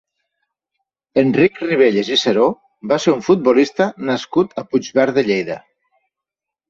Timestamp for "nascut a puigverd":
4.09-5.17